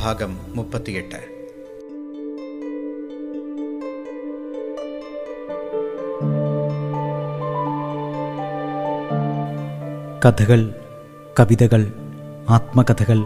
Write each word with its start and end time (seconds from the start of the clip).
ഭാഗം 0.00 0.38
മുപ്പത്തിയെട്ട്. 0.48 1.40
കഥകൾ 10.28 10.74
കവിതകൾ 11.40 11.92
ആത്മകഥകൾ 12.48 13.24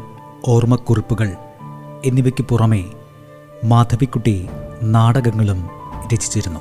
ഓർമ്മക്കുറിപ്പുകൾ 0.49 1.29
എന്നിവയ്ക്ക് 2.05 2.45
പുറമെ 2.45 2.85
മാധവിക്കുട്ടി 3.65 4.49
നാടകങ്ങളും 4.83 5.69
രചിച്ചിരുന്നു. 6.15 6.61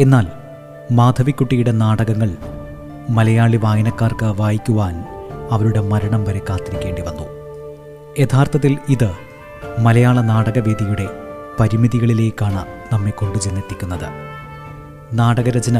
എന്നാൽ 0.00 0.26
മാധവിക്കുട്ടിയുടെ 0.92 1.70
നാടകങ്ങൾ 1.70 2.36
മലയാളി 3.10 3.56
വായനക്കാർക്ക് 3.56 4.24
വായിക്കുവാൻ 4.24 5.04
അവരുടെ 5.50 5.80
മരണം 5.80 6.24
വരെ 6.24 6.40
കാത്തിരിക്കേണ്ടി 6.50 7.02
വന്നു. 7.02 7.41
യഥാർത്ഥത്തിൽ 8.18 8.78
ഇത് 8.88 9.12
മലയാള 9.78 10.20
നാടകവേദിയുടെ 10.20 11.08
പരിമിതികളിലേക്കാണ് 11.60 12.66
നമ്മെ 12.92 13.10
കൊണ്ടുചെന്നെത്തിക്കുന്നത്. 13.10 14.06
നാടകരചന 15.12 15.78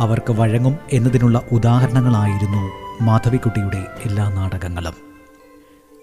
അവർക്ക് 0.00 0.32
വഴങ്ങും 0.32 0.78
എന്നതിനുള്ള 0.92 1.42
ഉദാഹരണങ്ങളായിരുന്നു 1.52 2.70
മാധവിക്കുട്ടിയുടെ 3.04 3.86
എല്ലാ 4.04 4.28
നാടകങ്ങളും. 4.28 4.94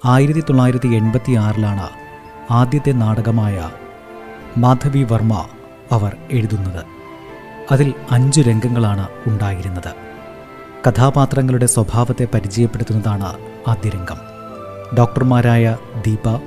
ആയിരത്തി 0.05 0.39
തൊള്ളായിരത്തി 0.39 0.87
എൺപത്തി 0.87 1.33
ആറിലാണ് 1.33 1.89
ആദ്യത്തെ 2.51 2.91
നാടകമായ 2.91 3.71
മാധവി 4.57 5.03
വർമ്മ 5.03 5.47
അവർ 5.91 6.17
എഴുതുന്നത്. 6.31 6.85
അതിൽ 7.71 7.93
അഞ്ചു 8.11 8.41
രംഗങ്ങളാണ് 8.41 9.07
ഉണ്ടായിരുന്നത്. 9.27 9.93
കഥാപാത്രങ്ങളുടെ 10.89 11.65
സ്വഭാവത്തെ 11.65 12.27
പരിചയപ്പെടുത്തുന്നതാണ് 12.33 13.37
ആദ്യ 13.67 13.89
രംഗം. 13.89 14.32
ഡോക്ടർമാരായ 14.97 15.77
ദീപ 16.07 16.37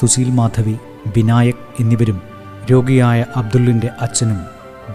സുശീൽ 0.00 0.30
മാധവി 0.30 0.76
വിനായക് 1.16 1.54
എന്നിവരും 1.80 2.22
രോഗിയായ 2.72 3.24
അബ്ദുള്ളിന്റെ 3.36 3.90
അച്ഛനും 4.00 4.38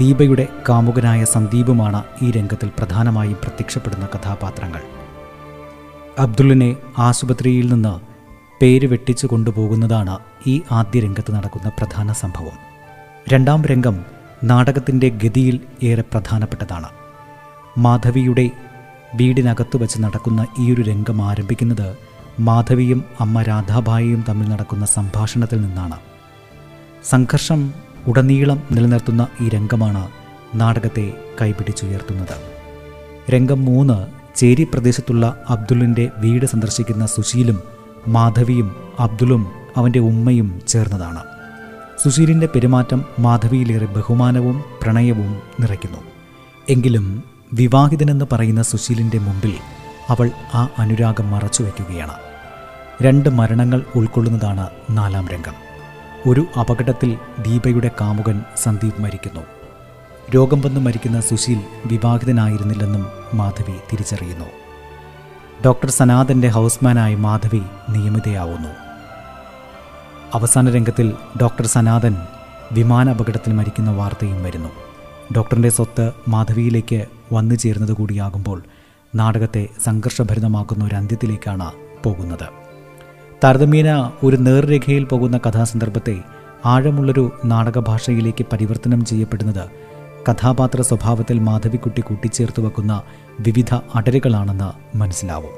ദീപയുടെ 0.01 0.47
കാമുകനായ 0.69 1.25
സന്ദീപുമാണ് 1.25 2.03
ഈ 2.21 2.31
രംഗത്തിൽ 2.31 2.71
പ്രധാനമായും 2.77 3.37
പ്രത്യക്ഷപ്പെടുന്ന 3.43 4.05
കഥാപാത്രങ്ങൾ. 4.05 4.81
അബ്ദുള്ളിനെ 6.19 6.75
ആശുപത്രിയിൽ 6.97 7.73
നിന്ന് 7.73 7.99
പേര് 8.61 8.87
വെട്ടിച്ചു 8.87 9.27
കൊണ്ടുപോകുന്നതാണ് 9.27 10.19
ഈ 10.47 10.61
ആദ്യ 10.71 10.99
രംഗത്ത് 10.99 11.35
നടക്കുന്ന 11.35 11.69
പ്രധാന 11.69 12.11
സംഭവം. 12.11 12.57
രണ്ടാം 13.29 13.65
രംഗം 13.65 14.01
നാടകത്തിന്റെ 14.43 15.09
ഗതിയിൽ 15.09 15.59
ഏറെ 15.83 16.01
പ്രധാനപ്പെട്ടതാണ്. 16.01 16.87
മാധവിയുടെ 17.77 18.49
വീടിനകത്ത് 19.15 19.77
വച്ച് 19.77 20.01
നടക്കുന്ന 20.01 20.47
ഈയൊരു 20.59 20.81
രംഗം 20.81 21.21
ആരംഭിക്കുന്നത് 21.21 22.10
മാധവിയും 22.47 23.05
അമ്മ 23.19 23.41
രാധാബായിയും 23.41 24.25
തമ്മിൽ 24.29 24.49
നടക്കുന്ന 24.49 24.85
സംഭാഷണത്തിൽ 24.85 25.61
നിന്നാണ്. 25.61 25.97
സംഘർഷം 27.09 27.73
ഉടനീളം 28.07 28.63
നിലനിർത്തുന്ന 28.71 29.27
ഈ 29.41 29.49
രംഗമാണ് 29.49 30.09
നാടകത്തെ 30.55 31.13
കൈപിടിച്ചുയർത്തുന്നത്. 31.41 32.35
രംഗം 33.31 33.65
മൂന്ന് 33.65 33.97
ചേരി 34.35 34.63
പ്രദേശത്തുള്ള 34.63 35.43
അബ്ദുള്ളിന്റെ 35.49 36.09
വീട് 36.17 36.45
സന്ദർശിക്കുന്ന 36.45 37.05
സുശീലും 37.05 37.59
മാധവിയും 38.07 38.75
അബ്ദുളും 38.99 39.47
അവന്റെ 39.77 39.99
ഉമ്മയും 39.99 40.61
ചേർന്നതാണ്. 40.67 41.23
സുശീലിന്റെ 42.03 42.47
പെരുമാറ്റം 42.55 43.05
മാധവിയിലേറെ 43.19 43.85
ബഹുമാനവും 43.85 44.63
പ്രണയവും 44.81 45.41
നിറയ്ക്കുന്നു. 45.59 46.01
എങ്കിലും 46.69 47.23
വിവാഹിതനെന്ന് 47.53 48.25
പറയുന്ന 48.31 48.61
സുശീലിന്റെ 48.61 49.19
മുമ്പിൽ 49.19 49.53
അവൾ 50.09 50.31
ആ 50.53 50.67
അനുരാഗം 50.79 51.31
മറച്ചുവെക്കുകയാണ്. 51.31 52.30
രണ്ട് 53.01 53.29
മരണങ്ങൾ 53.29 53.83
ഉൾക്കൊള്ളുന്നതാണ് 53.95 54.69
നാലാം 54.91 55.27
രംഗം. 55.27 55.53
ഒരു 56.27 56.45
അപകടത്തിൽ 56.59 57.17
ദീപയുടെ 57.41 57.91
കാമുകൻ 58.01 58.43
സന്ദീപ് 58.57 59.01
മരിക്കുന്നു. 59.01 59.41
രോഗം 60.35 60.61
വന്ന് 60.61 60.79
മരിക്കുന്ന 60.79 61.21
സുശീൽ 61.21 61.59
വിവാഹിതനായിരുന്നില്ലെന്നും 61.85 63.07
മാധവി 63.33 63.71
തിരിച്ചറിയുന്നു. 63.71 64.45
ഡോക്ടർ 65.65 65.89
സനാഥന്റെ 65.89 66.47
ഹൗസ്മാനായി 66.47 67.15
മാധവി 67.15 67.61
നിയമിതയാവുന്നു. 67.89 68.69
അവസാന 70.33 70.69
രംഗത്തിൽ 70.69 71.13
ഡോക്ടർ 71.41 71.65
സനാതൻ 71.65 72.17
വിമാന 72.71 73.09
അപകടത്തിൽ 73.09 73.53
മരിക്കുന്ന 73.53 73.91
വാർത്തയും 73.91 74.43
വരുന്നു. 74.43 74.69
ഡോക്ടറിന്റെ 75.35 75.69
സ്വത്ത് 75.69 76.11
മാധവിയിലേക്ക് 76.27 77.05
വന്നു 77.33 77.55
ചേരുന്നത് 77.55 77.91
കൂടിയാകുമ്പോൾ 77.91 78.63
നാടകത്തെ 79.15 79.69
സംഘർഷഭരിതമാക്കുന്ന 79.85 80.83
ഒരു 80.83 80.95
അന്ത്യത്തിലേക്കാണ് 80.95 81.71
പോകുന്നത്. 82.03 82.60
താരതമ്യേന 83.43 84.11
ഒരു 84.23 84.35
നേർരേഖയിൽ 84.37 85.03
പോകുന്ന 85.03 85.37
കഥാസന്ദർഭത്തെ 85.37 86.17
ആഴമുള്ളൊരു 86.65 87.31
നാടകഭാഷയിലേക്ക് 87.45 88.45
പരിവർത്തനം 88.53 89.05
ചെയ്യപ്പെടുന്നത് 89.05 89.69
കഥാപാത്ര 90.29 90.81
സ്വഭാവത്തിൽ 90.81 91.39
മാധവിക്കുട്ടി 91.39 92.01
കൂട്ടിച്ചേർത്ത് 92.01 92.61
വെക്കുന്ന 92.61 93.03
വിവിധ 93.39 93.73
അടരുകളാണെന്ന് 93.95 94.97
മനസ്സിലാവും. 94.97 95.55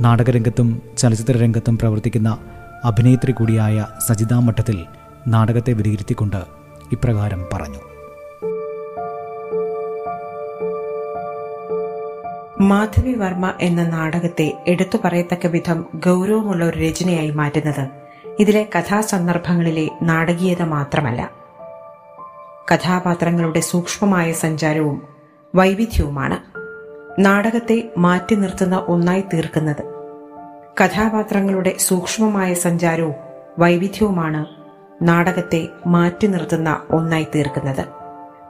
നാടകരംഗത്തും 0.00 0.82
ചലച്ചിത്രരംഗത്തും 0.98 1.78
പ്രവർത്തിക്കുന്ന 1.78 2.38
അഭിനേത്രി 2.84 3.32
കൂടിയായ 3.32 3.86
സജിതാ 4.06 4.38
മഠത്തിൽ 4.38 4.84
നാടകത്തെ 5.28 5.72
വിലയിരുത്തിക്കൊണ്ട് 5.72 6.42
ഇപ്രകാരം 6.92 7.44
പറഞ്ഞു. 7.52 7.95
മാധവി 12.60 13.12
വർമ്മ 13.12 13.52
എന്ന 13.60 13.88
നാടകത്തെ 13.88 14.64
എടുത്തു 14.66 14.98
പറയത്തക്ക 15.04 15.46
വിധം 15.46 15.86
ഗൗരവമുള്ള 15.94 16.64
ഒരു 16.64 16.78
രചനയായി 16.78 17.30
മാറ്റുന്നത് 17.30 17.88
ഇതിലെ 18.38 18.68
കഥാസന്ദർഭങ്ങളിലെ 18.78 19.88
നാടകീയത 20.02 20.62
മാത്രമല്ല. 20.62 21.30
കഥാപാത്രങ്ങളുടെ 22.74 23.60
സൂക്ഷ്മമായ 23.60 24.32
സഞ്ചാരവും 24.32 25.02
വൈവിധ്യവുമാണ് 25.54 26.38
നാടകത്തെ 27.24 27.90
മാറ്റി 27.98 28.34
നിർത്തുന്ന 28.34 28.84
ഒന്നായി 28.88 29.20
തീർക്കുന്നത്. 29.20 29.82
കഥാപാത്രങ്ങളുടെ 30.84 31.74
സൂക്ഷ്മമായ 31.78 32.54
സഞ്ചാരവും 32.54 33.14
വൈവിധ്യവുമാണ് 33.58 34.46
നാടകത്തെ 35.02 35.68
മാറ്റി 35.86 36.26
നിർത്തുന്ന 36.26 36.82
ഒന്നായി 36.90 37.26
തീർക്കുന്നത്. 37.34 37.84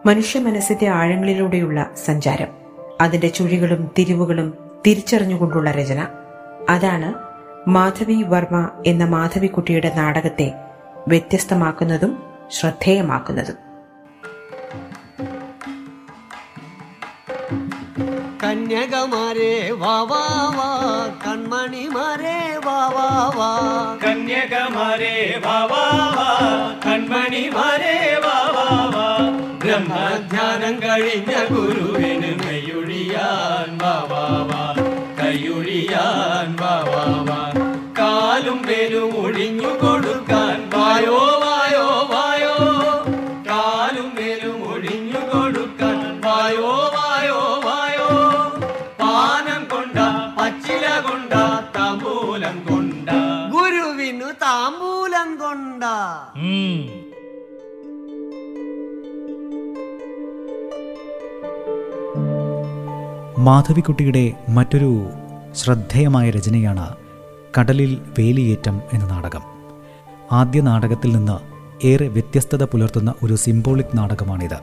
മനുഷ്യ 0.07 0.41
മനസ്സിന്റെ 0.41 0.89
ആഴങ്ങളിലൂടെയുള്ള 0.89 1.87
സഞ്ചാരം. 2.07 2.66
അതിന്റെ 3.01 3.29
ചുഴികളും 3.29 3.91
തിരിവുകളും 3.99 4.55
തിരിച്ചറിഞ്ഞുകൊണ്ടുള്ള 4.87 5.71
രചന. 5.71 6.09
അതാണ് 6.69 7.15
മാധവി 7.69 8.23
വർമ്മ 8.23 8.71
എന്ന 8.87 9.05
മാധവിക്കുട്ടിയുടെ 9.05 9.93
നാടകത്തെ 9.97 10.55
വ്യത്യസ്തമാക്കുന്നതും 11.09 12.23
ശ്രദ്ധേയമാക്കുന്നതും. 12.51 13.55
കന്യകമാരെ 18.45 19.71
വാ 19.73 20.03
വാ 20.03 20.55
വാ 20.57 21.07
കൺമണിമാരെ 21.27 22.61
വാ 22.65 22.87
വാ 22.87 23.33
വാ. 23.37 23.53
കന്യകമാരെ 24.05 25.41
വാ 25.45 25.65
വാ 25.65 26.13
വാ 26.17 26.31
കൺമണിമാരെ 26.87 28.21
വാ 28.25 28.86
ബ്രഹ്മധ്യാനം 29.67 30.75
കഴിഞ്ഞ 30.83 31.45
ഗുരുവിന് 31.51 32.41
കൈയൊഴിയാൻ 32.45 33.79
വാ 33.79 34.07
വാ 34.11 34.25
വാ. 34.51 34.63
കൈയൊഴിയാൻ 35.23 36.57
വാ 36.61 36.75
വാ 36.89 37.05
വാ. 37.29 37.41
കാലും 37.99 38.63
പേരും 38.63 39.17
ഒഴിഞ്ഞു 39.17 39.69
കൊടുക്കാൻ 39.69 40.16
മാധവിക്കുട്ടിയുടെ 63.47 64.33
മറ്റൊരു 64.49 65.07
ശ്രദ്ധേയമായ 65.55 66.31
രചനയാണ് 66.31 66.97
കടലിൽ 67.61 68.01
വേലിയേറ്റം 68.19 68.81
എന്ന 68.93 69.07
നാടകം. 69.07 69.41
ആദ്യ 70.33 70.61
നാടകത്തിൽ 70.61 71.17
നിന്ന് 71.17 71.39
ഏറെ 71.87 72.09
വ്യത്യസ്തത 72.09 72.65
പുലർത്തുന്ന 72.65 73.15
ഒരു 73.23 73.37
സിംബോളിക് 73.37 73.99
നാടകമാണിത്. 73.99 74.59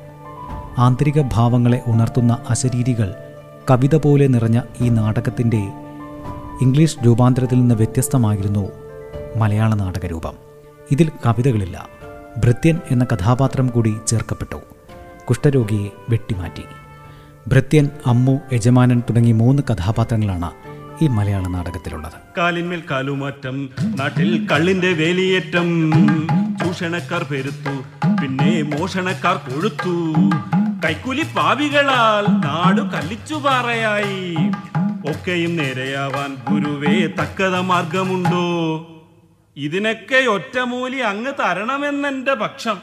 ആന്തരിക 0.78 1.22
ഭാവങ്ങളെ 1.22 1.82
ഉണർത്തുന്ന 1.88 2.38
അശരീരികൾ 2.50 3.14
കവിത 3.72 3.96
പോലെ 3.96 4.28
നിറഞ്ഞ 4.28 4.62
ഈ 4.82 4.90
നാടകത്തിന്റെ 4.90 5.72
ഇംഗ്ലീഷ് 6.62 6.98
രൂപാന്തരത്തിൽ 7.06 7.60
നിന്ന് 7.60 7.76
വ്യത്യസ്തമായിരുന്നു 7.76 8.70
മലയാള 9.38 9.76
നാടകരൂപം. 9.76 10.34
ഇതിൽ 10.92 11.12
കവിതകളില്ല. 11.26 11.88
ഭൃത്യൻ 12.38 12.80
എന്ന 12.92 13.06
കഥാപാത്രം 13.14 13.68
കൂടി 13.68 13.98
ചേർക്കപ്പെട്ടു. 14.08 14.56
കുഷ്ഠരോഗിയെ 15.30 15.90
വെട്ടിമാറ്റി. 16.10 16.64
ഭൃത്യൻ 17.48 17.90
അമ്മു 18.06 18.40
യജമാനൻ 18.54 19.00
തുടങ്ങി 19.00 19.32
മൂന്ന് 19.32 19.64
കഥാപാത്രങ്ങളാണ് 19.64 20.52
ഈ 21.02 21.08
മലയാള 21.08 21.48
നാടകത്തിലുള്ളത്. 21.48 22.14
കാലിന്മേൽ 22.38 22.84
കാലുമാറ്റം 22.92 23.70
നാട്ടിൽ 23.84 24.48
കള്ളിന്റെ 24.52 24.94
വേലിയേറ്റം. 24.94 25.92
ചൂഷണക്കാർ 26.64 27.24
പെരുത്തു 27.24 28.08
പിന്നെ 28.22 28.62
മോഷണക്കാർ 28.62 29.36
കൊഴുത്തു. 29.36 30.14
കൈക്കൂലി 30.86 31.24
പാവികളാൽ 31.36 32.32
നാടു 32.32 32.82
കല്ലിച്ചു 32.82 33.34
പാറയായി. 33.34 34.36
ഒക്കെയും 35.12 35.56
നേരെയാവാൻ 35.56 36.38
ഗുരുവേ 36.50 37.08
തക്കത 37.08 37.58
മാർഗമുണ്ടോ? 37.58 38.88
ഇതിനൊക്കെ 39.58 40.26
ഒറ്റമൂലി 40.28 40.98
അങ്ങ് 40.98 41.32
തരണമെന്നെന്റെ 41.32 42.34
പക്ഷം. 42.34 42.78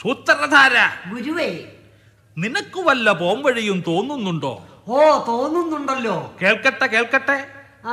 സൂത്രധാര. 0.00 0.72
ഗുരുവേ 1.14 1.58
നിനക്ക് 2.38 2.80
വല്ല 2.80 3.12
പോംവഴിയും 3.12 3.84
തോന്നുന്നുണ്ടോ? 3.86 4.64
ഓ 4.88 5.24
തോന്നുന്നുണ്ടല്ലോ. 5.28 6.34
കേൾക്കട്ടെ 6.42 6.86
കേൾക്കട്ടെ. 6.86 7.46
ആ, 7.84 7.92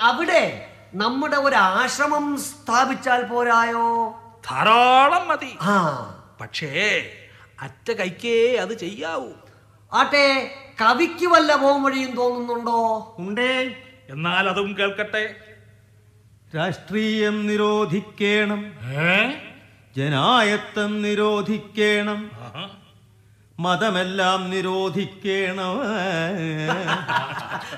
അവിടെ 0.00 0.70
നമ്മുടെ 0.94 1.36
ഒരു 1.36 1.56
ആശ്രമം 1.56 2.38
സ്ഥാപിച്ചാൽ 2.40 3.22
പോരായോ? 3.22 4.14
ധാരാളം 4.50 5.28
മതി. 5.28 5.56
ആ. 5.60 6.14
പക്ഷേ 6.40 7.06
അറ്റ 7.62 7.92
കൈക്കേ 7.92 8.56
അത് 8.56 8.78
ചെയ്യാവൂ. 8.78 9.28
ആട്ടെ 9.92 10.54
കവിക്ക് 10.80 11.26
വല്ല 11.26 11.56
പോംവഴിയും 11.56 12.16
തോന്നുന്നുണ്ടോ? 12.16 13.14
ഉണ്ടേ. 13.18 13.82
എന്നാൽ 14.10 14.48
അതും 14.48 14.76
കേൾക്കട്ടെ. 14.78 15.34
രാഷ്ട്രീയം 16.56 17.46
നിരോധിക്കേണം. 17.46 18.74
ജനായത്തം 19.96 21.02
നിരോധിക്കണം. 21.02 22.30
മതമെല്ലാം 23.60 24.50
നിരോധിക്കണം 24.50 25.72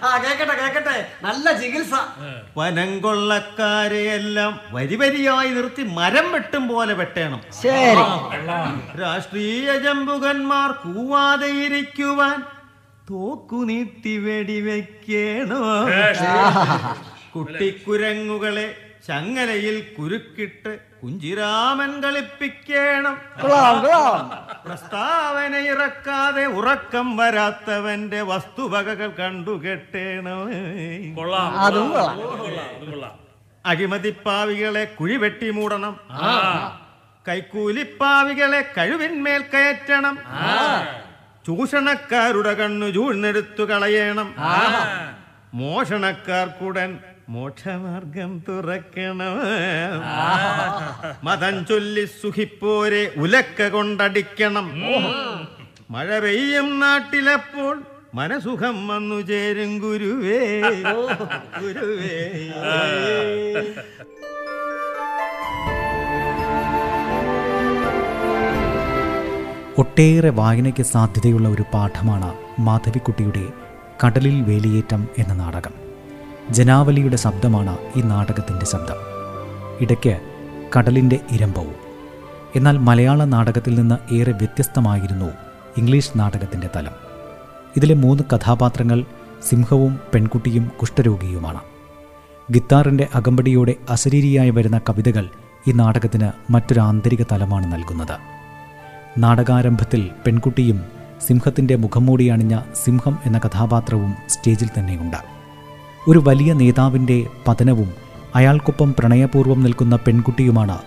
ആ 0.03 0.11
കേക്കട്ടെ 0.25 0.55
കേക്കട്ടെ. 0.61 0.97
നല്ല 1.23 1.53
ചികിത്സ. 1.61 1.95
വനം 2.57 2.91
കൊള്ളക്കാരെയെല്ലാം 3.01 4.61
വരി 4.71 4.97
വരിയായി 4.97 5.49
നിർത്തി 5.49 5.83
മരം 5.83 6.33
വെട്ടും 6.33 6.69
പോലെ 6.69 6.95
വെട്ടണം. 6.95 7.41
ശരി. 7.63 8.05
രാഷ്ട്രീയ 9.01 9.79
ജമ്പുകന്മാർ 9.79 10.73
കൂവാതെ 10.85 11.51
ഇരിക്കുവാൻ 11.65 12.39
തോക്കു 13.11 13.57
നീട്ടി 13.57 14.17
വെടിവെക്കണോ 14.19 15.63
കുട്ടിക്കുരങ്ങുകളെ 17.37 18.69
ചങ്ങലയിൽ 19.09 19.77
കുരുക്കിട്ട് 19.99 20.73
കുഞ്ചിരാമൻ 21.03 21.91
കളിപ്പിക്കണം. 22.01 23.17
പ്രസ്താവന 24.67 25.55
ഇറക്കാതെ 25.57 26.47
ഉറക്കം 26.47 27.17
വരാത്തവന്റെ 27.17 28.23
വസ്തുവകകൾ 28.23 29.09
കണ്ടുകെട്ടേണം 29.11 30.47
കൊള്ളാം. 31.15 31.59
അതും 31.59 31.91
കൊള്ളാം. 31.91 32.11
അതും 32.11 32.91
കൊള്ളാം. 32.91 33.19
അഴിമതിപ്പാവികളെ 33.67 34.85
മൂടണം. 35.51 36.01
കൈക്കൂലിപ്പാവികളെ 37.29 38.73
കഴിവിന്മേൽ 38.79 39.45
കയറ്റണം. 39.55 40.19
ചൂഷണക്കാരുടെ 41.47 42.55
കണ്ണു 42.55 42.87
ചൂഴ്ന്നെടുത്തു 42.87 43.63
കളയണം. 43.63 44.35
മോഷണക്കാർക്കുടൻ 45.55 46.99
മോക്ഷമാർഗം 47.33 48.31
തുറക്കണം 48.49 49.37
മതം 51.25 51.67
ചൊല്ലി 51.67 52.05
സുഖിപ്പോരെ 52.05 53.03
ഉലക്ക 53.17 53.69
കൊണ്ടടിക്കണം. 53.69 54.69
മഴ 55.91 56.19
പെയ്യും 56.19 56.81
നാട്ടിലപ്പോൾ 56.81 57.75
മനസുഖം 58.15 58.77
വന്നു 58.89 59.21
ചേരും 59.21 59.79
ഗുരുവേ. 59.79 60.41
ഗുരുവേ. 61.61 62.17
ഒട്ടേറെ 69.79 70.31
വായനയ്ക്ക് 70.31 70.83
സാധ്യതയുള്ള 70.83 71.49
ഒരു 71.49 71.65
പാഠമാണ് 71.75 72.31
മാധവിക്കുട്ടിയുടെ 72.61 73.45
കടലിൽ 74.03 74.37
വേലിയേറ്റം 74.43 75.09
എന്ന 75.19 75.33
നാടകം. 75.35 75.90
ജനാവലിയുടെ 76.51 77.17
ശബ്ദമാണ് 77.17 77.79
ഈ 77.97 78.01
നാടകത്തിന്റെ 78.01 78.67
ശബ്ദം. 78.67 78.97
ഇടയ്ക്ക് 79.81 80.21
കടലിന്റെ 80.77 81.19
ഇരമ്പവും 81.31 81.75
എന്നാൽ 82.57 82.79
മലയാള 82.79 83.25
നാടകത്തിൽ 83.25 83.75
നിന്ന് 83.75 84.15
ഏറെ 84.15 84.33
വ്യത്യസ്തമായിരുന്നു 84.33 85.31
ഇംഗ്ലീഷ് 85.79 86.11
നാടകത്തിന്റെ 86.17 86.69
തലം. 86.77 86.93
ഇതിലെ 87.77 87.95
മൂന്ന് 87.95 88.23
കഥാപാത്രങ്ങൾ 88.35 89.05
സിംഹവും 89.49 90.01
പെൺകുട്ടിയും 90.15 90.71
കുഷ്ഠരോഗിയുമാണ്. 90.81 91.61
ഗിത്താറിന്റെ 92.53 93.09
അകമ്പടിയോടെ 93.15 93.75
അശരീരിയായി 93.91 94.51
വരുന്ന 94.51 94.79
കവിതകൾ 94.79 95.29
ഈ 95.69 95.73
നാടകത്തിന് 95.73 96.53
മറ്റൊരു 96.53 96.81
ആന്തരിക 96.81 97.23
തലമാണ് 97.33 97.73
നൽകുന്നത്. 97.73 98.19
നാടകാരംഭത്തിൽ 99.19 100.11
പെൺകുട്ടിയും 100.27 100.85
സിംഹത്തിന്റെ 101.27 101.77
മുഖംമൂടി 101.77 102.25
അണിഞ്ഞ 102.25 102.61
സിംഹം 102.85 103.19
എന്ന 103.25 103.39
കഥാപാത്രവും 103.39 104.15
സ്റ്റേജിൽ 104.29 104.69
തന്നെയുണ്ട്. 104.79 105.40
ഒരു 106.09 106.23
വലിയ 106.27 106.53
നേതാവിന്റെ 106.53 107.27
പതനവും 107.49 107.91
അയാൾക്കൊപ്പം 108.35 108.95
പ്രണയപൂർവം 108.99 109.63
നിൽക്കുന്ന 109.63 109.97
പെൺകുട്ടിയുമാണ് 109.97 110.79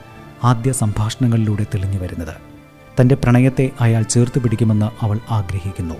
ആദ്യ 0.44 0.71
സംഭാഷണങ്ങളിലൂടെ 0.71 1.63
തെളിഞ്ഞു 1.63 2.00
വരുന്നത്. 2.00 2.36
തന്റെ 3.01 3.15
പ്രണയത്തെ 3.15 3.71
അയാൾ 3.81 4.01
ചേർത്ത് 4.01 4.42
പിടിക്കുമെന്ന് 4.42 5.06
അവൾ 5.06 5.19
ആഗ്രഹിക്കുന്നു. 5.31 5.95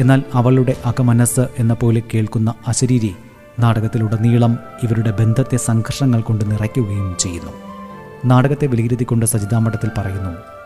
എന്നാൽ 0.00 0.22
അവളുടെ 0.34 0.76
അകമനസ് 0.84 1.48
എന്ന 1.58 1.74
പോലെ 1.74 2.02
കേൾക്കുന്ന 2.14 2.54
അശരീരി 2.68 3.14
നാടകത്തിലുടനീളം 3.58 4.58
ഇവരുടെ 4.82 5.10
ബന്ധത്തെ 5.10 5.56
സംഘർഷങ്ങൾ 5.56 6.20
കൊണ്ട് 6.20 6.50
നിറയ്ക്കുകയും 6.50 7.16
ചെയ്യുന്നു. 7.20 7.52
നാടകത്തെ 8.24 8.66
വിലയിരുത്തിക്കൊണ്ട് 8.66 9.26
സജിതാമഠത്തിൽ 9.26 9.90
പറയുന്നു 9.98 10.57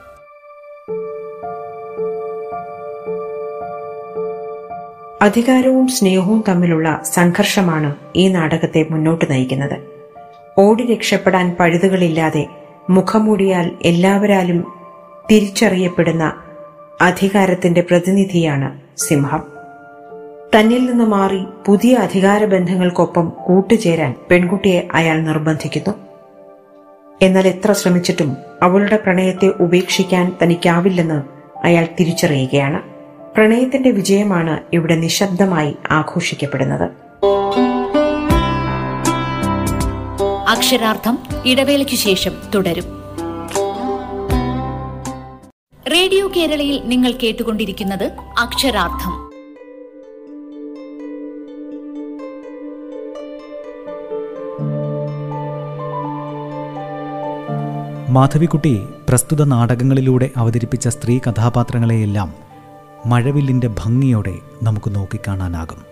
അധികാരവും 5.22 5.88
സ്നേഹവും 5.88 6.44
തമ്മിലുള്ള 6.48 7.00
സംഘർഷമാണ് 7.04 7.94
ഈ 8.16 8.28
നാടകത്തെ 8.28 8.86
മുന്നോട്ട് 8.90 9.24
നയിക്കുന്നത്. 9.30 9.78
ഓടി 10.58 10.84
രക്ഷപ്പെടാൻ 10.84 11.56
പഴുതുകളില്ലാതെ 11.60 12.46
മുഖമൂടിയാൽ 12.90 13.70
എല്ലാവരാലും 13.82 14.72
തിരിച്ചറിയപ്പെടുന്ന 15.30 16.32
അധികാരത്തിന്റെ 17.00 17.80
പ്രതിനിധിയാണ് 17.80 18.80
സിംഹം. 18.96 19.42
തന്നിൽ 20.56 20.86
നിന്ന് 20.86 21.04
മാറി 21.04 21.44
പുതിയ 21.66 21.94
അധികാര 21.94 22.44
ബന്ധങ്ങൾക്കൊപ്പം 22.44 23.32
കൂട്ടുചേരാൻ 23.44 24.14
പെൺകുട്ടിയെ 24.30 24.88
അയാൾ 24.92 25.20
നിർബന്ധിക്കുന്നു. 25.20 25.94
എന്നാൽ 27.22 27.48
എത്ര 27.48 27.72
ശ്രമിച്ചിട്ടും 27.72 28.36
അവളുടെ 28.62 28.96
പ്രണയത്തെ 28.96 29.46
ഉപേക്ഷിക്കാൻ 29.46 30.36
തനിക്കാവില്ലെന്ന് 30.42 31.22
അയാൾ 31.64 31.86
തിരിച്ചറിയുകയാണ്. 32.00 32.91
പ്രണയത്തിന്റെ 33.36 33.90
വിജയമാണ് 33.90 34.60
ഇവിടെ 34.72 34.94
നിശബ്ദമായി 34.94 35.76
ആഘോഷിക്കപ്പെടുന്നത്. 35.90 36.90
അക്ഷരാർത്ഥം 40.48 41.18
ഇടവേളയ്ക്ക് 41.46 41.94
ശേഷം 41.94 42.32
തുടരും. 42.54 42.84
റേഡിയോ 45.92 46.30
കേരളയിൽ 46.36 46.82
നിങ്ങൾ 46.84 47.12
കേട്ടുകൊണ്ടിരിക്കുന്നത് 47.12 48.10
അക്ഷരാർത്ഥം. 48.38 49.32
മാധവിക്കുട്ടി 58.14 58.80
പ്രസ്തുത 59.08 59.44
നാടകങ്ങളിലൂടെ 59.44 60.30
അവതരിപ്പിച്ച 60.36 60.88
സ്ത്രീ 60.88 61.18
കഥാപാത്രങ്ങളെയെല്ലാം 61.18 62.51
മഴവില്ലിന്റെ 63.06 63.68
ഭംഗിയോടെ 63.68 64.34
നമുക്ക് 64.62 64.94
നോക്കിക്കാണാനാകും. 64.94 65.82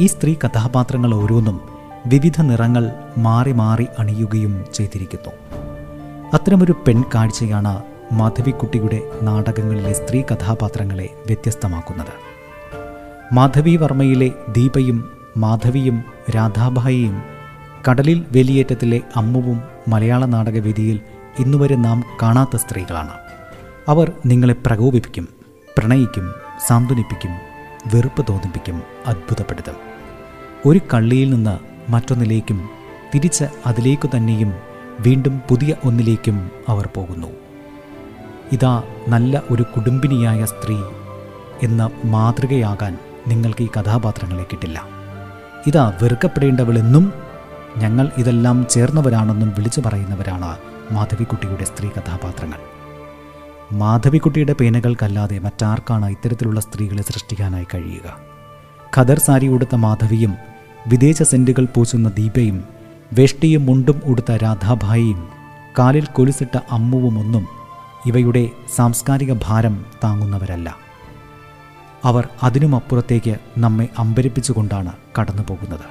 ഈ 0.00 0.06
സ്ത്രീ 0.06 0.34
കഥാപാത്രങ്ങൾ 0.34 1.14
ഓരോന്നും 1.14 1.60
വിവിധ 2.06 2.40
നിറങ്ങൾ 2.40 2.92
മാറി 3.18 3.52
മാറി 3.52 3.86
അണിയുകയും 3.98 4.64
ചെയ്തിരിക്കുന്നു. 4.74 5.30
അത്തരമൊരു 6.34 6.72
പെൺകാഴ്ചയാണ് 6.72 7.82
മാധവിക്കുട്ടിയുടെ 8.12 9.10
നാടകങ്ങളിലെ 9.22 9.92
സ്ത്രീ 9.92 10.22
കഥാപാത്രങ്ങളെ 10.22 11.08
വ്യത്യസ്തമാക്കുന്നത്. 11.26 12.12
മാധവി 13.32 13.76
വർമ്മയിലെ 13.76 14.30
ദീപയും 14.48 15.12
മാധവിയും 15.36 16.04
രാധാഭായിയും 16.36 17.22
കടലിൽ 17.90 18.24
വേലിയേറ്റത്തിലെ 18.32 19.00
അമ്മുവും 19.16 19.62
മലയാള 19.88 20.24
നാടകവേദിയിൽ 20.24 21.00
ഇന്നുവരെ 21.38 21.76
നാം 21.76 22.04
കാണാത്ത 22.22 22.56
സ്ത്രീകളാണ്. 22.56 23.10
അവർ 23.88 24.12
നിങ്ങളെ 24.26 24.54
പ്രകോപിപ്പിക്കും 24.66 25.28
പ്രണയിക്കും 25.78 26.45
സാന്ത്വനിപ്പിക്കും 26.60 27.30
വെറുപ്പ് 27.94 28.26
തോന്നിപ്പിക്കും 28.28 28.82
അത്ഭുതപ്പെടുത്തും 29.06 29.74
ഒരു 30.66 30.80
കള്ളിയിൽ 30.94 31.30
നിന്ന് 31.30 31.58
മറ്റൊന്നിലേക്കും 31.90 32.68
തിരിച്ച് 33.14 33.44
അതിലേക്കു 33.66 34.08
തന്നെയും 34.16 34.54
വീണ്ടും 35.00 35.42
പുതിയ 35.48 35.74
ഒന്നിലേക്കും 35.84 36.50
അവർ 36.68 36.86
പോകുന്നു. 36.86 37.28
ഇതാ 38.52 38.82
നല്ല 39.08 39.42
ഒരു 39.50 39.62
കുടുംബിനിയായ 39.62 40.44
സ്ത്രീ 40.44 40.76
എന്ന 41.62 41.90
മാതൃകയാകാൻ 42.04 42.98
നിങ്ങൾക്ക് 43.26 43.62
ഈ 43.62 43.68
കഥാപാത്രങ്ങളെ 43.76 44.46
കിട്ടില്ല. 44.52 44.86
ഇതാ 45.66 45.92
വെറുക്കപ്പെടേണ്ടവളെന്നും 46.02 47.12
ഞങ്ങൾ 47.78 48.10
ഇതെല്ലാം 48.18 48.66
ചേർന്നവരാണെന്നും 48.68 49.54
വിളിച്ചു 49.56 49.80
പറയുന്നവരാണ് 49.80 50.56
മാധവിക്കുട്ടിയുടെ 50.92 51.64
സ്ത്രീ 51.64 51.88
കഥാപാത്രങ്ങൾ. 51.88 52.75
മാധവിക്കുട്ടിയുടെ 53.72 54.52
പേനകൾക്കല്ലാതെ 54.52 55.38
മറ്റാർക്കാണ് 55.38 56.10
ഇത്തരത്തിലുള്ള 56.10 56.60
സ്ത്രീകളെ 56.60 57.02
സൃഷ്ടിക്കാനായി 57.02 57.66
കഴിയുക? 57.74 58.18
ഖദർ 58.96 59.18
സാരി 59.18 59.46
ഉടുത്ത 59.46 59.74
മാധവിയും 59.74 60.36
വിദേശ 60.86 61.22
സെന്റുകൾ 61.22 61.64
പൂശുന്ന 61.64 62.08
ദീപയും 62.08 62.64
വേഷ്ടിയും 63.12 63.66
മുണ്ടും 63.66 64.00
ഉടുത്ത 64.04 64.32
രാധാഭായിയും 64.32 65.28
കാലിൽ 65.78 66.04
കൊലുസിട്ട 66.04 66.58
അമ്മുവുമൊന്നും 66.70 67.46
ഇവയുടെ 68.06 68.48
സാംസ്കാരിക 68.76 69.32
ഭാരം 69.32 69.84
താങ്ങുന്നവരല്ല. 70.04 70.76
അവർ 72.04 72.28
അതിനുമപ്പുറത്തേക്ക് 72.42 73.36
നമ്മെ 73.58 73.88
അമ്പരിപ്പിച്ചുകൊണ്ടാണ് 73.98 74.92
കടന്നു 75.18 75.42
പോകുന്നത് 75.48 75.86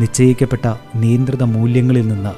നിശ്ചയിക്കപ്പെട്ട 0.00 0.66
നിയന്ത്രിത 0.94 1.42
മൂല്യങ്ങളിൽ 1.42 2.08
നിന്ന് 2.08 2.32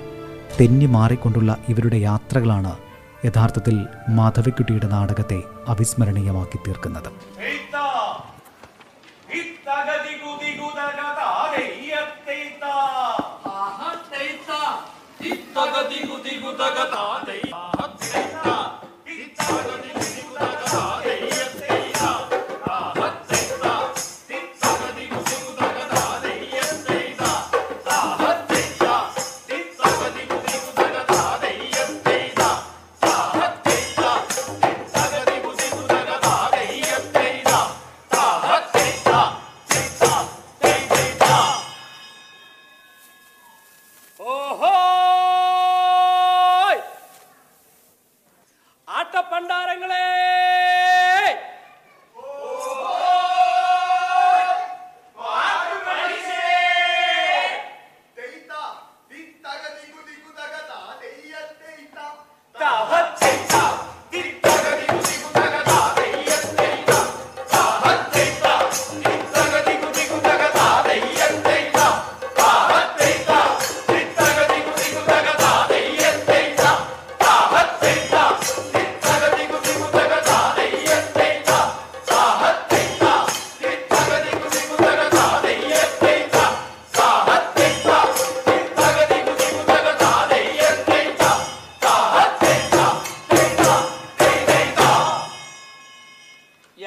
തെന്നി 0.60 0.86
മാറിക്കൊണ്ടുള്ള 0.86 1.56
ഇവരുടെ 1.68 1.96
യാത്രകളാണ് 1.96 2.87
യഥാർത്ഥത്തിൽ 3.24 3.86
മാധവിക്കുട്ടിയുടെ 4.08 4.86
നാടകത്തെ 4.86 5.42
അവിസ്മരണീയമാക്കി 5.68 6.56
തീർക്കുന്നത്. 6.56 7.12
ആട്ടപ്പണ്ടാരങ്ങളെ 16.58 17.37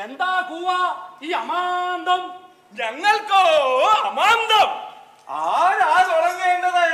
എന്താ 0.04 0.32
കൂവ? 0.50 0.70
ഈ 1.22 1.32
അമാന്തം. 1.42 2.22
ഞങ്ങൾക്കോ 2.80 3.44
അമാന്തം? 4.10 4.68
ആരാ 5.30 5.92
തുടങ്ങേണ്ടത്? 6.12 6.86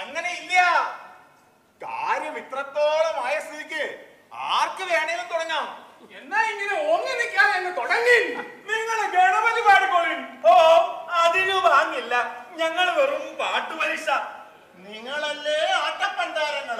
അങ്ങനെ 0.00 0.30
ഇല്ല. 0.40 0.54
കാര്യം 1.80 2.34
ഇത്രത്തോളമായ 2.42 3.34
സ്ഥിതിക്ക് 3.40 3.82
ആർക്ക് 4.52 4.84
വേണേലും 4.92 5.26
തുടങ്ങാം. 5.32 5.66
എന്നാ 6.18 6.38
ഇങ്ങനെ 6.52 6.74
ഓങ്ങി 6.92 7.12
നിൽക്കാൻ 7.20 7.48
എന്ന് 7.58 7.72
തുടങ്ങി. 7.80 8.18
നിങ്ങൾ 8.70 8.98
ഗണപതി 9.16 9.62
പാടിക്കോളിൻ 9.68 10.20
ഓ 10.52 10.54
അതിനു 11.22 11.56
വാങ്ങില്ല 11.68 12.14
ഞങ്ങൾ 12.60 12.86
വെറും 12.98 13.26
പാട്ടുപരീക്ഷ 13.40 14.08
നിങ്ങളല്ലേ 14.86 15.58
ആട്ടപ്പണ്ടാരങ്ങൾ 15.84 16.78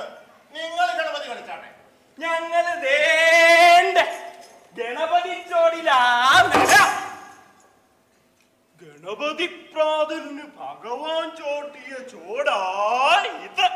നിങ്ങൾ 0.56 0.86
ഗണപതി 0.98 1.26
കളിച്ചാണ്. 1.28 1.68
ഞങ്ങൾ 2.18 2.64
വേണ്ട 2.86 3.98
ഗണപതി 4.76 5.36
ഗണപതി 8.80 9.46
പ്രാതലിന് 9.72 10.46
ഭഗവാൻ 10.58 11.26
ചോട്ടിയ 11.40 11.92
ചോടാ 12.12 12.60
ഇത്. 13.46 13.66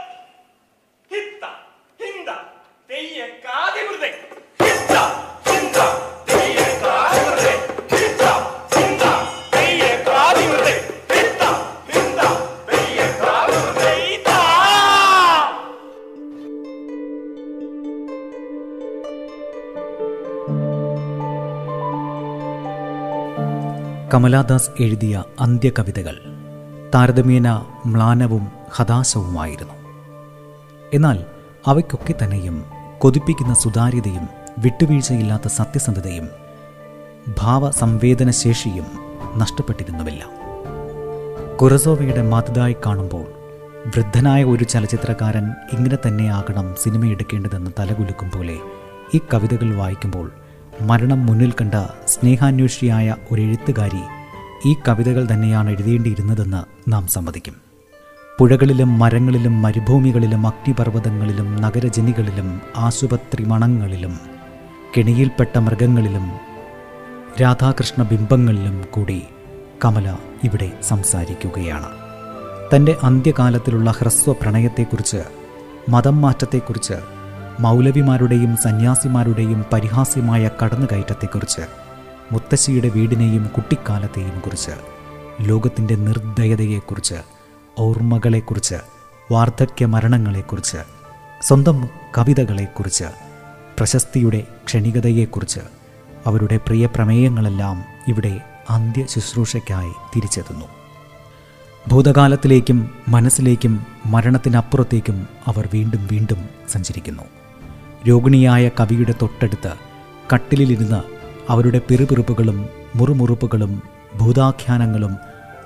കമലാദാസ് 24.17 24.71
എഴുതിയ 24.81 25.25
അന്ത്യകവിതകൾ 25.41 26.17
താരതമ്യേന 26.95 27.63
മ്ലാനവും 27.87 28.49
ഹതാശവുമായിരുന്നു 28.71 29.75
എന്നാൽ 30.95 31.25
അവയ്ക്കൊക്കെ 31.67 32.15
തന്നെയും 32.25 32.65
കൊതിപ്പിക്കുന്ന 32.99 33.55
സുതാര്യതയും 33.55 34.29
വിട്ടുവീഴ്ചയില്ലാത്ത 34.59 35.49
സത്യസന്ധതയും 35.49 36.29
ഭാവസംവേദനശേഷിയും 37.39 38.85
നഷ്ടപ്പെട്ടിരുന്നുമില്ല. 39.39 40.25
കുറസോവയുടെ 41.57 42.23
മാതൃതായി 42.23 42.77
കാണുമ്പോൾ 42.87 43.27
വൃദ്ധനായ 43.87 44.45
ഒരു 44.45 44.65
ചലച്ചിത്രകാരൻ 44.65 45.51
ഇങ്ങനെ 45.73 45.99
തന്നെയാകണം 46.09 46.75
സിനിമയെടുക്കേണ്ടതെന്ന് 46.77 47.71
തലകുലുക്കും 47.79 48.31
പോലെ 48.31 48.59
ഈ 49.15 49.21
കവിതകൾ 49.35 49.75
വായിക്കുമ്പോൾ 49.75 50.33
മരണം 50.81 51.27
മുന്നിൽ 51.27 51.53
കണ്ട 51.53 51.75
സ്നേഹാന്വേഷിയായ 52.07 53.15
ഒരു 53.33 53.43
എഴുത്തുകാരി 53.43 54.01
ഈ 54.69 54.77
കവിതകൾ 54.89 55.29
തന്നെയാണ് 55.33 55.71
എഴുതേണ്ടിയിരുന്നതെന്ന് 55.71 56.93
നാം 56.93 57.07
സമ്മതിക്കും. 57.07 57.55
പുഴകളിലും 58.39 58.99
മരങ്ങളിലും 58.99 59.63
മരുഭൂമികളിലും 59.63 60.47
അഗ്നിപർവതങ്ങളിലും 60.47 61.57
നഗരജനികളിലും 61.57 62.61
ആശുപത്രി 62.77 63.45
മണങ്ങളിലും 63.45 64.21
കെണിയിൽപ്പെട്ട 64.99 65.59
മൃഗങ്ങളിലും 65.59 66.33
രാധാകൃഷ്ണ 67.43 68.03
ബിംബങ്ങളിലും 68.03 68.85
കൂടി 68.91 69.23
കമല 69.85 70.17
ഇവിടെ 70.45 70.73
സംസാരിക്കുകയാണ്. 70.83 71.87
തന്റെ 72.77 72.97
അന്ത്യകാലത്തിലുള്ള 73.03 73.91
ഹ്രസ്വ 73.91 74.33
പ്രണയത്തെക്കുറിച്ച് 74.33 75.23
മതം 75.89 76.23
മാറ്റത്തെക്കുറിച്ച് 76.23 77.16
മൗലവിമാരുടെയും 77.61 78.57
സന്യാസിമാരുടെയും 78.57 79.65
പരിഹാസ്യമായ 79.73 80.51
കടന്നുകയറ്റത്തെക്കുറിച്ച് 80.63 81.63
മുത്തശ്ശിയുടെ 82.33 82.89
വീടിനെയും 82.89 83.47
കുട്ടിക്കാലത്തെയും 83.47 84.41
കുറിച്ച് 84.41 84.71
ലോകത്തിന്റെ 85.41 85.97
നിർദ്ദയതയെക്കുറിച്ച് 85.97 87.15
ഓർമ്മകളെക്കുറിച്ച് 87.79 88.75
വാർദ്ധക്യ 89.33 89.87
മരണങ്ങളെക്കുറിച്ച് 89.87 90.77
സ്വന്തം 91.43 91.89
കവിതകളെക്കുറിച്ച് 92.19 93.05
പ്രശസ്തിയുടെ 93.79 94.47
ക്ഷണികതയെക്കുറിച്ച് 94.65 95.61
അവരുടെ 96.27 96.57
പ്രിയ 96.57 96.87
പ്രമേയങ്ങളെല്ലാം 96.87 97.85
ഇവിടെ 98.09 98.41
അന്ത്യ 98.71 99.07
ശുശ്രൂഷയ്ക്കായി 99.07 99.93
തിരിച്ചെത്തുന്നു. 100.17 100.65
ഭൂതകാലത്തിലേക്കും 101.89 102.91
മനസ്സിലേക്കും 103.09 103.87
മരണത്തിനപ്പുറത്തേക്കും 104.07 105.27
അവർ 105.47 105.69
വീണ്ടും 105.75 106.07
വീണ്ടും 106.07 106.49
സഞ്ചരിക്കുന്നു. 106.69 107.23
രോഗിണിയായ 108.09 108.71
കവിയുടെ 108.81 109.15
തൊട്ടടുത്ത് 109.23 109.73
കട്ടിലിരുന്ന് 110.35 111.01
അവരുടെ 111.53 111.81
പിറുപിറുപ്പുകളും 111.89 112.69
മുറുമുറുപ്പുകളും 112.97 113.83
ഭൂതാഖ്യാനങ്ങളും 114.19 115.17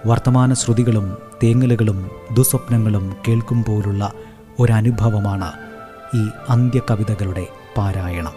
വർത്തമാന 0.06 0.52
ശ്രുതികളും 0.52 1.16
തേങ്ങലുകളും 1.42 2.10
ദുസ്വപ്നങ്ങളും 2.32 3.16
കേൾക്കുമ്പോഴുള്ള 3.28 4.12
ഒരനുഭവമാണ് 4.58 5.50
ഈ 6.14 6.28
അന്ത്യകവിതകളുടെ 6.48 7.46
പാരായണം. 7.76 8.32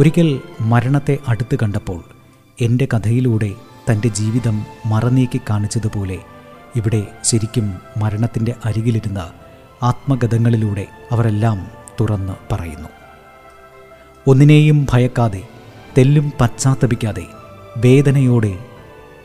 ഒരിക്കൽ 0.00 0.40
മരണത്തെ 0.60 1.18
അടുത്ത് 1.28 1.56
കണ്ടപ്പോൾ 1.62 2.00
എന്റെ 2.60 2.88
കഥയിലൂടെ 2.94 3.50
തന്റെ 3.90 4.08
ജീവിതം 4.08 4.64
മറനീക്കി 4.86 5.40
കാണിച്ചതുപോലെ 5.50 6.18
ഇവിടെ 6.76 7.06
ശരിക്കും 7.22 7.74
മരണത്തിന്റെ 7.96 8.54
അരികിലിരുന്ന് 8.64 9.26
ആത്മഗതങ്ങളിലൂടെ 9.84 10.86
അവരെല്ലാം 11.12 11.66
തുറന്ന് 12.00 12.54
പറയുന്നു. 12.54 13.01
ഒന്നിനെയും 14.28 14.86
ഭയക്കാതെ 14.90 15.42
തെല്ലും 15.98 16.32
പശ്ചാത്തപിക്കാതെ 16.40 17.24
വേദനയോടെ 17.76 18.58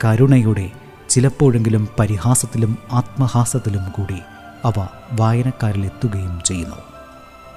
കരുണയോടെ 0.03 0.71
ചിലപ്പോഴെങ്കിലും 1.09 1.87
പരിഹാസത്തിലും 1.99 2.77
ആത്മഹാസത്തിലും 2.91 3.83
കൂടി 3.91 4.19
അവ 4.65 4.87
വായനക്കാരിലെത്തുകയും 5.11 6.41
ചെയ്യുന്നു. 6.45 6.79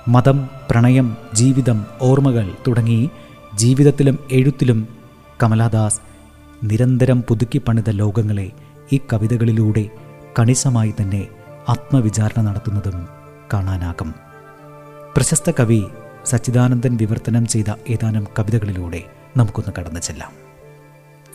മതം 0.08 0.48
പ്രണയം 0.70 1.16
ജീവിതം 1.34 1.86
ഓർമ്മകൾ 2.02 2.50
തുടങ്ങി 2.68 3.10
ജീവിതത്തിലും 3.54 4.18
എഴുത്തിലും 4.32 4.88
കമലാദാസ് 5.42 6.00
നിരന്തരം 6.64 7.22
പുതുക്കി 7.28 7.58
പണിത 7.58 7.90
ലോകങ്ങളെ 7.90 8.52
ഈ 8.92 9.00
കവിതകളിലൂടെ 9.12 9.88
കണിശമായി 10.38 10.94
തന്നെ 11.00 11.28
ആത്മവിചാരണ 11.68 12.42
നടത്തുന്നതും 12.42 13.08
കാണാനാകും. 13.52 14.14
പ്രശസ്ത 15.16 15.50
കവി 15.50 15.84
സച്ചിദാനന്ദൻ 16.30 16.96
വിവർത്തനം 16.96 17.46
ചെയ്ത 17.46 17.64
ഏതാനും 17.88 18.26
കവിതകളിലൂടെ 18.38 19.00
നമുക്കൊന്ന് 19.36 19.72
കടന്നു 19.78 20.00
ചെല്ലാം. 20.00 20.32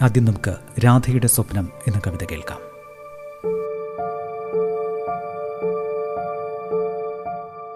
ആദ്യം 0.01 0.25
നമുക്ക് 0.25 0.55
രാധയുടെ 0.85 1.27
സ്വപ്നം 1.27 1.71
എന്ന 1.87 2.01
കവിത 2.07 2.23
കേൾക്കാം. 2.23 2.61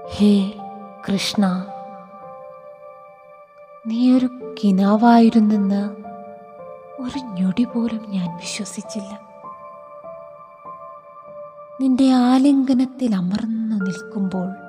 ഹേ 0.09 0.51
കൃഷ്ണ 1.07 1.65
നീ 3.87 4.17
ഒരു 4.17 4.29
കിനാവായിരുന്നെന്ന് 4.63 5.83
ഒരു 6.99 7.19
ഞൊടി 7.19 7.63
പോലും 7.63 8.05
ഞാൻ 8.07 8.35
വിശ്വസിച്ചില്ല. 8.35 9.19
നിന്റെ 11.81 12.11
ആലിംഗനത്തിൽ 12.11 13.15
അമർന്നു 13.15 13.75
നിൽക്കുമ്പോൾ 13.75 14.68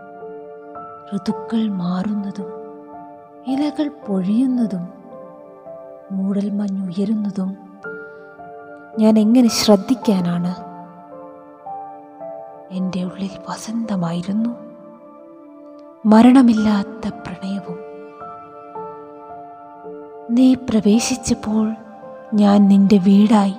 ഋതുക്കൾ 1.17 1.69
മാറുന്നതും 1.69 2.47
ഇലകൾ 3.47 3.89
പൊഴിയുന്നതും 3.89 4.89
മൂടൽ 6.13 6.51
മഞ്ഞുയരുന്നതും 6.51 7.57
ഞാൻ 8.99 9.19
എങ്ങനെ 9.19 9.49
ശ്രദ്ധിക്കാനാണ്? 9.49 10.55
എന്റെ 12.73 13.03
ഉള്ളിൽ 13.03 13.31
വസന്തമായിരുന്നു. 13.49 14.49
മരണമില്ലാത്ത 16.07 17.09
പ്രണയവും. 17.09 17.79
നീ 20.31 20.55
പ്രവേശിച്ചപ്പോൾ 20.55 21.75
ഞാൻ 22.35 22.69
നിന്റെ 22.69 22.99
വീടായി 22.99 23.55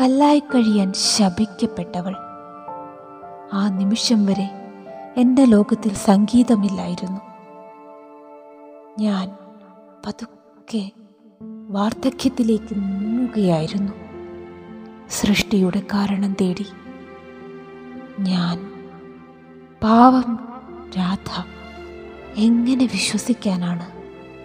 കല്ലായി 0.00 0.38
കഴിയാൻ 0.38 0.92
ശപിക്കപ്പെട്ടവൾ. 0.92 2.14
ആ 3.52 3.68
നിമിഷം 3.68 4.26
വരെ 4.26 4.59
എന്റെ 5.18 5.44
ലോകത്തിൽ 5.44 5.94
സംഗീതമില്ലായിരുന്നു. 5.94 7.20
ഞാൻ 8.98 9.36
പതുക്കെ 10.06 10.90
വാർദ്ധക്യത്തിലേക്ക് 11.70 12.74
നീങ്ങുകയായിരുന്നു. 12.74 13.92
സൃഷ്ടിയുടെ 15.10 15.80
കാരണം 15.80 16.32
തേടി 16.32 16.66
ഞാൻ 18.20 18.70
പാവം 19.82 20.38
രാധ 20.96 21.44
എങ്ങനെ 22.36 22.84
വിശ്വസിക്കാനാണ് 22.84 23.92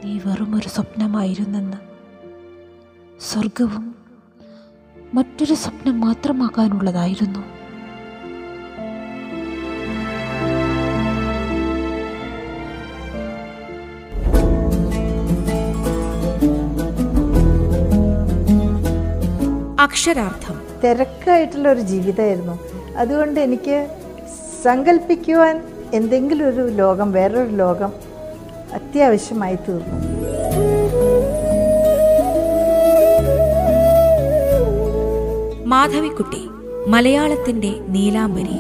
നീ 0.04 0.20
വെറുമൊരു 0.20 0.68
സ്വപ്നമായിരുന്നെന്ന്? 0.68 1.78
സ്വർഗവും 3.20 3.96
മറ്റൊരു 5.14 5.54
സ്വപ്നം 5.54 6.02
മാത്രമാകാനുള്ളതായിരുന്നു. 6.02 7.55
അക്ഷരാർത്ഥം. 19.96 20.62
തിരക്കായിട്ടുള്ള 20.84 21.72
ഒരു 21.72 21.80
ജീവിതമായിരുന്നു. 21.80 22.56
അതുകൊണ്ട് 22.98 23.40
എനിക്ക് 23.40 23.88
സങ്കല്പിക്കുവാൻ 24.64 25.62
എന്തെങ്കിലും 25.94 26.48
ഒരു 26.48 26.70
ലോകം 26.70 27.12
വേറൊരു 27.12 27.50
ലോകം 27.50 27.92
അത്യാവശ്യമായി 28.74 29.56
തീർന്നു. 29.56 30.00
മാധവിക്കുട്ടി 35.66 36.42
മലയാളത്തിന്റെ 36.88 37.74
നീലാംബരി. 37.88 38.60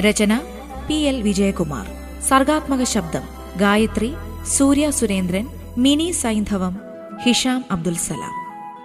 രചന 0.00 0.40
പി 0.88 0.94
എൽ 0.94 1.22
വിജയകുമാർ. 1.22 1.86
സർഗാത്മക 2.28 2.84
ശബ്ദം 2.84 3.22
ഗായത്രി 3.56 4.14
സൂര്യ 4.56 4.90
സുരേന്ദ്രൻ 4.90 5.63
മിനി 5.78 6.10
സൈന്ധവം 6.10 6.80
ഹിഷാം 7.22 7.64
അബ്ദുൽ 7.70 7.96
സലാം. 7.96 8.34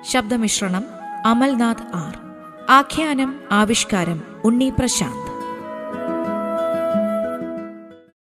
ശബ്ദമിശ്രണം 0.05 0.83
അമൽനാഥ് 1.25 1.95
ആർ. 1.95 2.17
ആഖ്യാനം 2.69 3.39
ആവിഷ്കാരം 3.51 4.23
ഉണ്ണി 4.43 4.73
പ്രശാന്ത്. 4.79 5.28